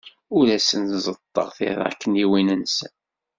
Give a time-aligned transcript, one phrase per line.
[0.37, 2.93] Ur asen-ẓeṭṭeɣ tiṛakniwin-nsen.